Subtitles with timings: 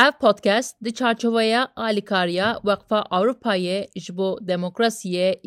[0.00, 5.40] Ev podcast di çarçovaya alîkariya Weqfa Avrupayê ji bo demokrasiyê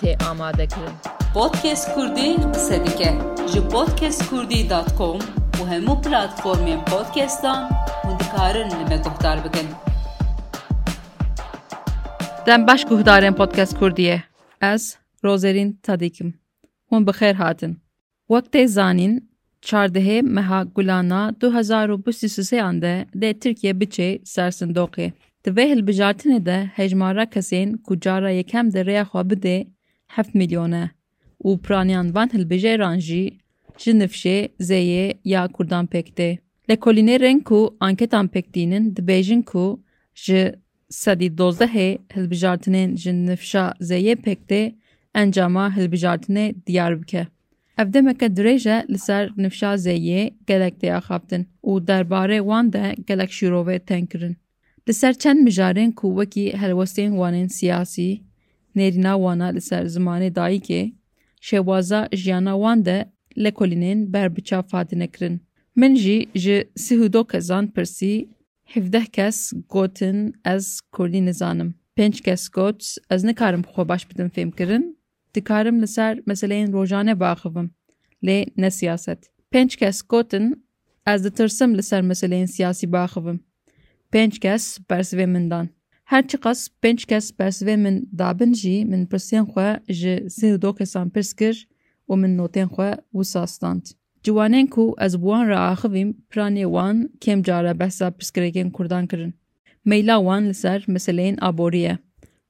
[0.00, 0.96] tê amade kirin.
[1.34, 3.14] Podcast Kurdî qise dike
[3.52, 5.18] ji podcastkurdî.com
[5.60, 7.70] û hemû platformên podcastan
[8.02, 9.66] hûn dikarin li me guhdar bikin.
[12.46, 14.20] Dem baş guhdarên podcast Kurdiyê.
[14.62, 16.34] Ez Rozerin Tadîkim.
[16.90, 17.82] Hûn bi xêr hatin.
[18.28, 19.30] Wek tê zanîn,
[19.68, 25.12] çardehê meha gulana 2023 de dê Tirkiye biçê sersindokê.
[25.44, 27.94] Di vê hilbijartinê de hejmara kesên ku
[28.30, 29.66] yekem de rêya xwe bide
[30.08, 30.90] heft milyon e
[31.44, 33.24] û piraniyan van hilbijêran jî
[33.78, 36.38] ji nifşê zêyê ya Kurdan pêk tê.
[36.68, 39.80] Lêkolînêrên ku anketan pêk dînin dibêjin ku
[40.14, 40.54] ji
[40.90, 44.74] sedî dozdehê hilbijartinên ji nifşa zêyê pêk tê
[45.14, 47.26] encama hilbijartinê diyar bike.
[47.78, 52.94] Ev demeke dirêj e li ser nifşa zêyê gelek tê axaftin û derbarê wan de
[53.08, 54.36] gelek şîrovê tên kirin.
[54.88, 58.10] Li ser çend mijarên ku wekî helwestên wanên siyasî,
[58.76, 60.82] nêrîna wana li ser zimanê dayîkê,
[61.46, 62.98] şêwaza jiyana wan de
[63.36, 65.40] lêkolînên berbiçav hatine kirin.
[65.76, 68.28] Min jî ji sî û do kezan pirsî,
[68.64, 71.74] hevdeh kes gotin ez Kurdî nizanim.
[71.96, 74.95] Pênc kes got ez nikarim xwe baş bidim fêm kirin,
[75.36, 77.70] دکارم لسر مسئله روزانه باخوم
[78.22, 80.52] لی نه سیاست پنج کس گوتن
[81.06, 83.40] از ترسم لسر مسئله سیاسی باخوم
[84.12, 85.68] پنج کس برسوی مندان
[86.06, 90.72] هر چی قص پنج کس برسوی من دابن جی من پرسین خواه جه سه دو
[90.72, 91.54] کسان پرس کر
[92.08, 93.88] و من نوتین خواه وساستاند
[94.22, 99.32] جوانین کو از بوان را آخویم پرانی وان کم جارا بحثا پرسکرگین کردان کرن
[99.84, 101.98] میلا وان لسر مثلا مسئله آبوریه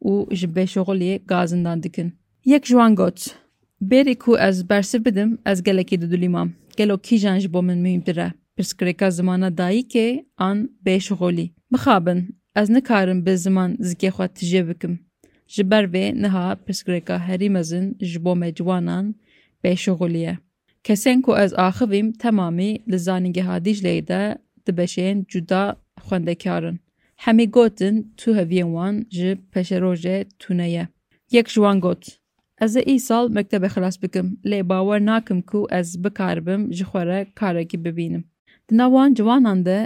[0.02, 2.12] و جبه شغلی گازندان دکن.
[2.48, 3.34] یک جوان گوت
[3.80, 8.00] بری کو از برس بدم از گلکی دو دولیمام گلو کی جانج بو من مهم
[8.00, 14.10] دره پرس کریکا زمانا دایی که آن بیش غولی مخابن از نکارم به زمان زکی
[14.10, 14.98] خواد تجیه بکم
[15.46, 19.14] جبر به نها پرس کریکا هری مزن جبو می جوانان
[19.62, 20.38] بیش غولیه
[20.84, 26.78] کسین کو از آخویم تمامی لزانگی ها دیج لیده دبشین جدا خونده کارن
[27.18, 30.88] همی گوتن تو هفین وان جب پشروجه تونایه.
[31.32, 32.25] یک جوان گوت
[32.64, 37.20] Ez ê îsal mektebe xilas bikim lê bawer nakim ku ez bikaribim ji xwe re
[37.38, 38.24] karekî bibînim.
[38.68, 39.78] Di nav wan ciwanan de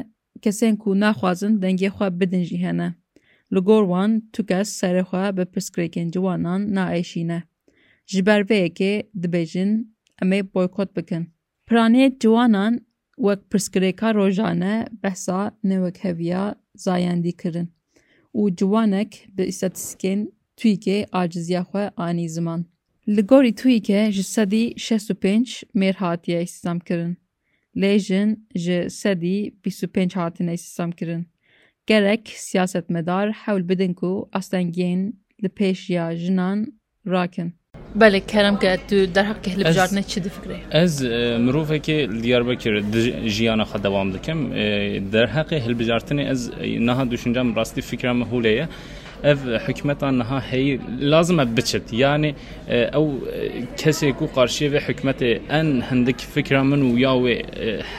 [0.42, 2.88] kesên ku naxwazin dengê xwe bidin jî hene.
[3.54, 7.42] Li gor wan tu kes serê xwe bi pirsgirêkên ciwanan naêşîne.
[8.10, 8.92] Ji ber vê yekê
[9.22, 9.70] dibêjin
[10.22, 11.22] em ê boykot bikin.
[11.66, 12.74] Piranê ciwanan
[13.26, 16.54] wek pirsgirêka rojane behsa newekheviya
[16.84, 17.68] zayendî kirin
[18.38, 20.20] û ciwanek bi îstatîstîkên
[20.60, 22.60] Twîkê aciziya xwe anî ziman.
[23.08, 25.48] Li gorî Twîkê ji sedî şest û pênc
[25.80, 27.16] mêr hatiye îstîsam kirin.
[27.76, 31.22] Lê jin ji sedî bîst û pênc hatine îstîsam kirin.
[31.86, 35.00] Gerek siyasetmedar hewl bidin ku astengiyên
[35.42, 36.58] li pêşiya jinan
[37.06, 37.48] rakin.
[38.00, 40.58] Belê kerem ke tu derheqê hilbijartinê çi difikirê?
[40.82, 41.02] Ez
[41.46, 42.74] mirovekê Diyarbekir
[43.28, 44.38] jiyana xwe devam dikim.
[45.14, 46.50] Derheqê hilbijartinê ez
[46.86, 48.68] niha düşüncem rastî fikra me hûlê ye.
[49.24, 49.36] ev
[49.68, 52.34] hükümetan naha hey lazım biçit yani
[52.68, 53.08] ev
[53.76, 57.42] kesek ku karşı ve hükümete en hendik fikra min u ya ve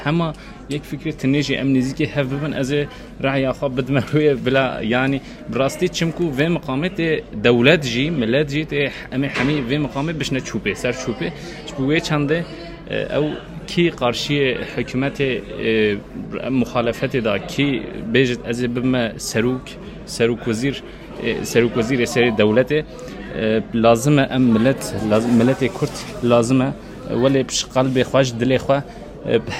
[0.03, 0.33] hema
[0.71, 2.73] یک فکر تنیجی ام نزیکی هف ببن از
[3.19, 4.83] رعی خواب بدمن روی بلا.
[4.83, 7.01] یعنی براستی چمکو و مقامت
[7.43, 11.31] دولت جی ملت جی ته امی حمی و مقامت بشنه چوبه سر چوبه.
[11.67, 12.45] چوبه چنده
[12.91, 13.25] آه، أو
[13.67, 17.81] کی قارشی حکومت آه، مخالفت دا کی
[18.13, 19.67] بیجت از ببم سروک
[20.05, 20.75] سروک وزیر
[21.43, 22.85] سروک وزیر سری دولت
[23.73, 26.73] لازم ام ملت لازم ملت کرد لازمه
[27.23, 28.79] ولی بش قلب خوش دل خو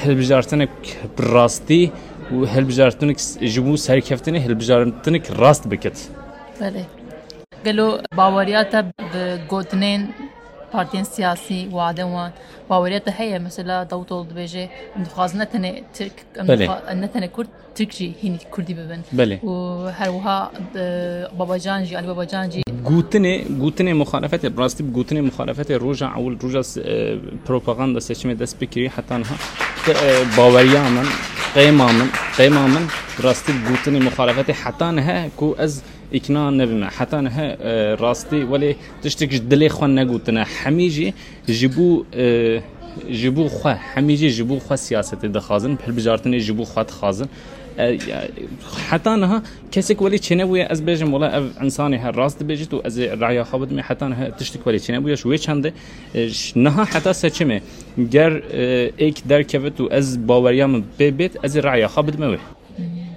[0.04, 0.70] هلبجارتنک
[1.18, 1.92] براستی
[2.32, 5.98] و هلبجارتنک جمو سرکفتنی هلبجارتنک راست بکت.
[6.60, 6.86] بله.
[7.66, 8.76] گلو باوریات
[9.14, 10.31] بگوتنین partiyên
[10.74, 12.32] پارتیان سیاسی وعده وان
[12.70, 14.66] باوریت هەیە مەسلا دەوتۆڵ دبێژێ
[15.06, 15.72] دخواز نەتەنێ
[17.04, 19.02] نەتەنە کورد ترکجی هینی کوردی ببن.
[19.44, 20.38] و هەروها
[20.78, 22.62] آه، باباجانجی ئەل باباجانجی.
[22.90, 28.88] گوتنێ گوتنێ مخالفەتێ ڕاستی گوتنێ مخالفەتێ ڕۆژە ئەول ڕژە آه، پرۆپەغان دە سێچمێ دەست بکری
[28.96, 31.08] حتانها آه، باوەریا من
[31.56, 32.86] قەیما من قەیما من
[33.24, 35.74] ڕاستی گوتنی مخالفەتی حتان هەیە کو ئەز
[36.14, 37.32] اقناع نبنا حتى نه
[37.62, 41.14] آه، راستي ولی تشتك دلي خو نغوتنا حميجي
[41.50, 42.64] جيبو آه،
[43.10, 47.28] جيبو خو حميجي جيبو خو سياسة د خازن بل بجارتني جيبو خو خازن
[47.80, 47.98] آه،
[48.90, 49.42] حتى نه
[49.72, 53.84] كسك ولي تشنبويا أز بيجم ولا إنساني ها راست بيجت أز رايا خابد مي.
[53.84, 55.74] حتى نه تشتك ولي چنه تشنبويا شوي چنده
[56.56, 57.62] نه حتى سچمه.
[57.98, 58.42] گر
[59.00, 62.38] إيك دركبت و أز باوريام بيبت أز رايا خابد مي.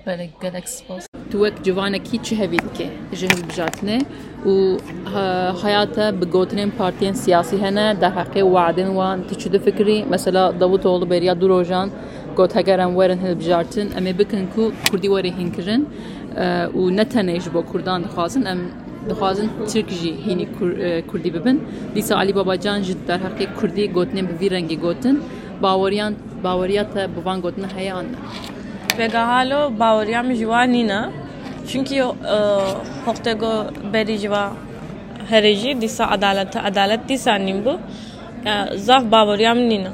[0.07, 3.99] بله گلک سپاس توک وقت جوانه کی چه هیچ که جهل بجات نه
[4.47, 4.79] و
[5.65, 11.39] حیات بگوتن پارتی سیاسی هنر در حق وعدن و انتشار فکری مثلا دوست داشت بریاد
[11.39, 11.91] دو روزان
[12.37, 13.79] گوت هگر ام وارن هیچ بجات
[14.19, 15.87] بکن کو کردی واری هنگرین
[16.75, 18.61] و نتنهش با کردان دخازن ام
[19.11, 20.49] دخازن ترکی هیچ
[21.13, 21.57] کردی ببن.
[21.95, 25.17] دیس علی بابا جان جد در حق کردی گوتن به ویرانگی گوتن
[25.61, 28.07] باوریان باوریات بوان گوتن هیچ آن.
[28.99, 31.09] به گاهالو باوریام جوانی نه،
[31.72, 32.04] Çünkü
[33.06, 34.52] hoktego beri jiwa
[35.30, 37.80] hereci disa adalet adalet disa nimbu.
[38.76, 39.92] Zaf bawariyam nina.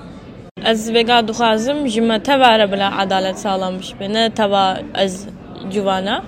[0.65, 4.13] Ez vega duxazim jime tevare bile adalet sağlanmış be.
[4.13, 5.27] Ne teva ez
[5.71, 6.23] civana.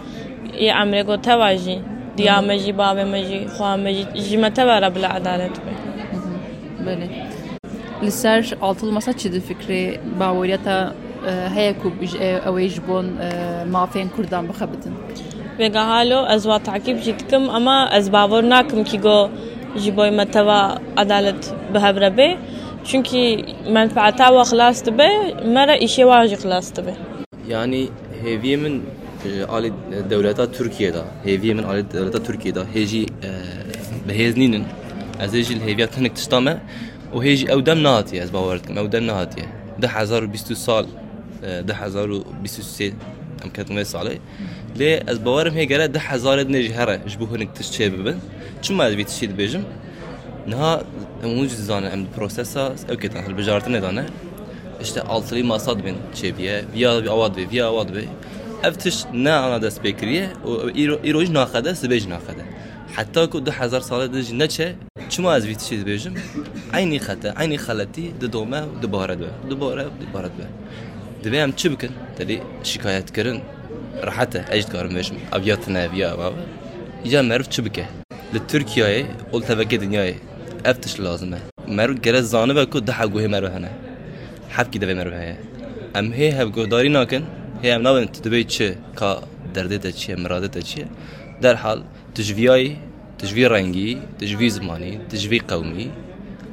[0.59, 1.79] Ya emre go teva jî.
[2.17, 5.71] Diyame jî baveme jî xwame jî jime tevare bile adalet be.
[6.87, 7.09] بله
[8.01, 10.77] لسر آتل مسا چی فکری باوریتا
[11.55, 11.89] هەیە و
[12.45, 13.05] ئەوەیش بۆن
[13.75, 14.43] مافێن کوردان
[15.58, 19.28] بگا حالو از وقت عکیب جیت کم اما از باور نکم کی گو
[19.76, 22.36] جیبای متوا عدالت به هر بی
[22.84, 23.44] چونکی
[23.74, 25.08] منفعتا و خلاص تبه
[25.54, 26.92] مرا ایشی واجی خلاص تبه
[27.48, 27.88] یعنی
[28.24, 28.80] هیوی من
[29.48, 29.70] آل
[30.10, 31.04] دولتا ترکیه دا.
[31.24, 32.64] هیوی من آل دولتا ترکیه دا.
[32.64, 33.30] هیجی آه،
[34.06, 34.64] به هیز نینن.
[35.20, 36.60] از هیجی الهیوی تنک تشتامه
[37.14, 38.78] و هیجی أو دم ناتی از باورت کم.
[38.78, 39.42] أو دم ناتی
[39.80, 40.84] ده هزار و بیستو سال
[41.44, 42.92] آه، ده هزار و بیستو سی
[43.44, 44.18] هم کتنگوی ساله.
[44.76, 48.18] لي از بوارم هي قالت ده حزار ابن جهرة جبوه انك تشتي ببن.
[48.62, 49.64] شو ما ادبي تشتي بيجم
[50.46, 50.82] نها
[51.24, 54.06] موجز زانا عند بروسيسا أوكي تان هالبجارة ندانا
[54.80, 58.08] اشتا عالطري ما صاد بين تشي بيا بيا عواد بي بيا عواد بي
[58.64, 60.68] افتش نا أنا دس بيكرية و
[61.04, 62.44] ايروج ناخده سبيج ناخده
[62.94, 64.76] حتى كو ده حزار صالة ده جنة چه
[65.08, 66.14] شو ما ادبي تشتي بيجم
[66.72, 70.30] عيني خطة عيني خلتي ده دوما دوبارة دوبارة دوبارة دوبارة دوبارة
[71.24, 71.52] دوبارة دوبارة
[72.62, 73.61] دوبارة دوبارة دوبارة دوبارة دوبارة
[74.00, 76.32] راحته اجد قارمشم ابياتنا بيا ما
[77.04, 77.86] يجا مرف شبكه
[78.32, 80.14] لتركيا قلت بك دنياي
[80.66, 81.38] أفتش لازمه.
[81.68, 83.72] مرو جرى زانه بكو ده حقه مرو هنا.
[84.50, 85.36] حب كده مرو هي.
[85.96, 87.24] أم هي هب قداري ناكن؟
[87.62, 89.22] هي ام نابن تدبي تشي؟ كا
[89.54, 90.84] درده تشي مراده تشي.
[91.42, 91.84] در حال
[92.14, 92.76] تجفياي
[93.18, 95.90] تجفي رنجي تجفي زماني تجفي قومي.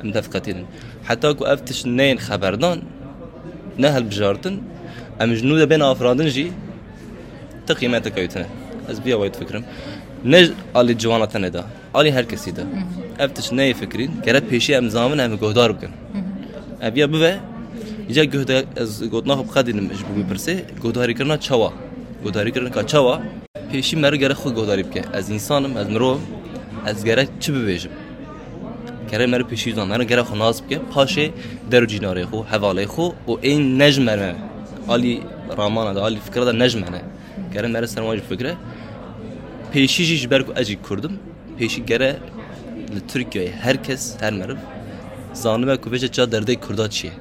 [0.04, 0.66] أم دفقتين.
[1.06, 2.82] حتى كو أفتش نين خبردان
[3.78, 4.62] نهل بجارتن.
[5.22, 6.52] أم جنودة بين أفرادن جي.
[7.69, 8.47] تقييمات كويتنا
[8.91, 9.65] از بيا وايد فكرم
[10.25, 11.65] نج على جوانا تندا
[11.95, 12.67] علي هر كسي دا
[13.21, 15.91] افتش ني فكرين كرا بيشي ام زامن ام گهدار بكن
[16.83, 17.17] ابيا بو
[18.09, 21.71] يجا گهدا از گودنا خب خدين مش بو برسه گهداري کرنا چوا
[22.25, 23.21] گهداري کرنا کا چوا
[23.71, 26.19] پیشی مر گره خود گهداری بکه از انسانم از مرو
[26.87, 27.91] از گره چی ببیجم
[29.13, 31.31] گره مر پیشی زان مر گره خو ناز بکه پاشه
[31.71, 34.35] در جیناره خو حواله خو و این نجمه
[34.89, 35.23] علی
[35.57, 36.19] رامان ده علی
[37.51, 38.57] فکر ده نجمه گره مر سرماج فکره
[39.73, 41.15] پیشی جیش برکو اجی کردم
[41.59, 42.11] پیشی گره
[42.95, 44.57] لترکیه herkes her merv
[45.33, 47.13] zanıma kuvvece ça derde kurda çiye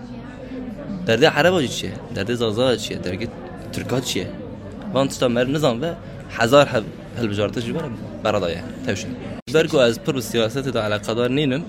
[1.08, 3.28] derde Araba çiye derde zaza çiye derde
[3.74, 4.28] Türkat çiye
[4.94, 5.94] van tuşta mer nizam ve
[6.38, 6.84] hazar hel
[7.22, 7.84] بجارتش جبر
[8.24, 9.16] برادای تمشین
[9.54, 11.64] برگو از پر سیاست دا علاقه نینم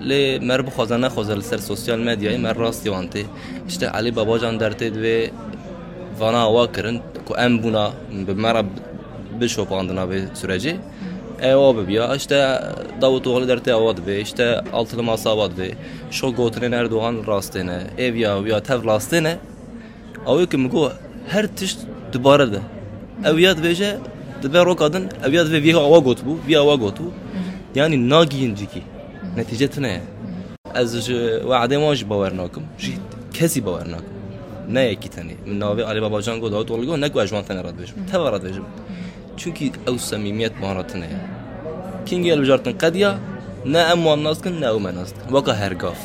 [0.00, 3.24] لی مر بخوازن نخوازه سر سوسیال مدیای مر راستی وانتی
[3.68, 5.57] işte علی بابا جان درتید و وانا
[6.19, 7.91] Van'a wakirin ku em buna
[8.27, 8.63] bi me re
[9.41, 10.75] bişopandina vê sürecê
[11.41, 12.61] ewa bibiya işte
[13.01, 15.71] Davutoğlu dertê ava dibe işte altılı masa ava dibe
[16.11, 19.37] şo gotinên Erdoğan rastêne ev ya ya tev rastêne
[20.25, 20.91] awê ki migo
[21.27, 21.79] her tişt
[22.13, 22.59] dibare de.
[23.25, 23.97] Ew ya dibêje
[24.43, 27.03] dibe rokadin ew ya dibe vê ava gotbû vê ava gotû
[27.75, 28.81] yani nagiyin cikî
[29.35, 30.01] netice tune ye
[30.75, 31.13] ez ji
[31.49, 32.93] weedê wan ji bawer nakim ji
[33.33, 33.65] kesî
[34.68, 37.76] نه یکی تنی من ناوی علی بابا جان گفت داوود اولگو نگو اجوان تنی رد
[37.76, 38.66] بشم تبا رد بشم
[39.36, 41.08] چونکی او سمیمیت مهارتنه
[42.06, 43.10] کینگ ال بجارتن قدیا
[43.66, 46.00] نه ام ناس کن نه او مناس کن واقع هرگاف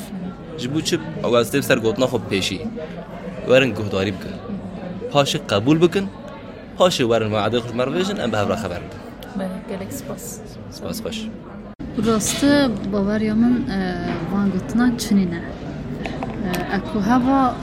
[0.58, 2.60] جبو چپ او از سر گوتنا خب پیشی
[3.48, 4.34] ورن گهداری بکن
[5.12, 6.10] پاش قبول بکن
[6.80, 8.82] هاشي ورن ما عاد يخرج مرفيجن ام بهبرا خبر
[9.70, 10.24] gelek spas
[10.72, 11.28] سپاس خوش
[12.06, 13.54] راسته باوریا من
[14.32, 15.42] وان گوتنا چنینه
[16.72, 17.54] اکو هوا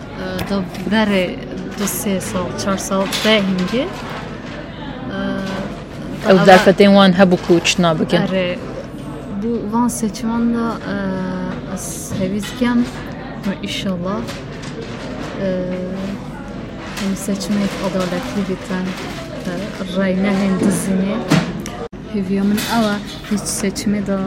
[0.49, 1.35] do vere
[1.79, 3.87] do se sal çar sal behingi.
[6.27, 8.17] Ee, Ew derfetên wan hebû ku çina bikin.
[8.17, 8.55] Erê
[9.43, 10.77] bu van seçiman da
[11.73, 12.85] ez hevizgem
[13.63, 14.19] inşallah
[15.41, 15.47] e,
[16.99, 18.85] hem seçmek adaletli biten
[19.47, 21.15] e, rayna hem dizini
[22.13, 22.95] heviyemin ama
[23.31, 24.17] hiç seçimi de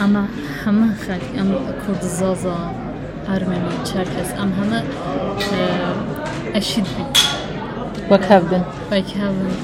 [0.00, 0.28] ama
[0.64, 1.46] hemen xalk em
[1.86, 2.56] kurdizaza
[3.28, 4.30] Armenian, Cherkess.
[4.40, 5.60] I'm Hannah e,
[6.50, 7.02] uh, Ashidbi.
[8.10, 8.62] Vakavdin.
[8.90, 9.54] Vakavdin.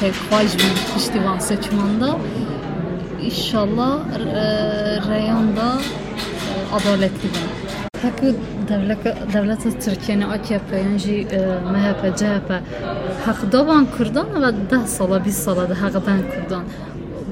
[0.00, 0.62] Şey, Kvajbi
[0.96, 2.10] iş divan seçiminde
[3.22, 3.98] inşallah
[5.08, 8.08] rayonda e, e, adaletli ben.
[8.08, 8.34] Hakkı
[8.68, 11.26] devlet devlet Türkiye'nin AKP, yani
[11.72, 12.50] MHP, CHP
[13.26, 16.64] haqda ben kurdan ve 10 sala, 20 sala da haqdan kurdan.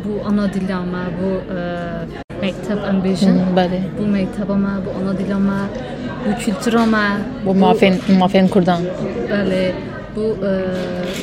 [0.05, 5.60] Bu ana dili dilləmə, bu mektep ambijin bəli bu mektep ama bu ana dilama
[6.26, 7.04] bu kültür ama
[7.46, 8.82] bu mafin mafin Kurdan
[9.32, 9.74] Bəli,
[10.16, 10.52] bu e,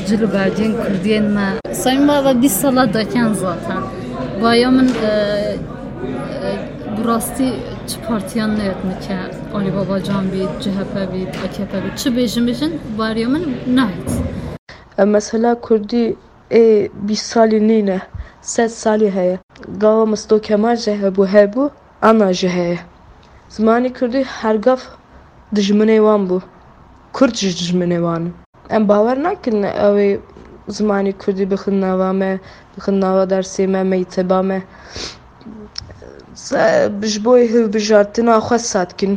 [0.06, 1.48] Cilbercin Kurdiyen me.
[1.72, 3.82] Sayın Baba bir sala döken zaten.
[4.42, 6.48] Bayamın e, e,
[6.98, 7.52] bu rasti
[7.86, 9.16] çi partiyan ne etmeke?
[9.54, 11.96] Ali Babacan bir, CHP bir, AKP bir.
[11.96, 14.10] Çi bejin bejin bayamın ne et?
[15.16, 16.16] مثلا کردی
[16.50, 18.02] ای 20 سالی نینه
[18.52, 19.36] سه سالی هەیە
[19.82, 21.72] گاوە مستۆ کەمال ژە هەبوو هەبوو
[22.04, 22.78] ئەنا ژە هەیە
[23.56, 24.82] زمانی کوردی هەرگەف
[25.56, 26.40] دژمنەی وان بوو
[27.16, 28.32] کورد دژمنێ وانن
[28.72, 30.12] ئەم باوەڕ ناکردن ئەوەی
[30.76, 32.32] زمانی کوردی بخن ناوامە
[32.74, 34.58] بخن ناوە دەرسێمە مەیتەبامە
[37.00, 39.12] بش بۆی هەو بژارتنا خۆ ساتکن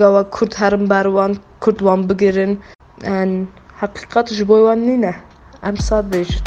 [0.00, 1.32] گاوە کورد هەرم باروان
[1.62, 2.52] کوردوان بگرن
[3.08, 3.30] ئەن
[3.80, 5.12] حقیقت ji بۆی wan nîne
[5.68, 6.42] em sad bêjin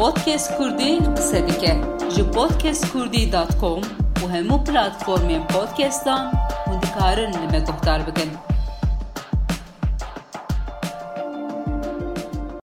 [0.00, 1.76] Podcast Kurdî qise dike
[2.14, 3.80] ji podcastkurdî.com
[4.22, 6.24] û hemû platformên podcastan
[6.66, 8.49] hûn dikarin li me guhdar bikin.